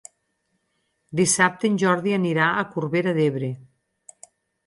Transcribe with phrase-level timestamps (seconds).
[1.19, 3.51] Dissabte en Jordi anirà a Corbera d'Ebre.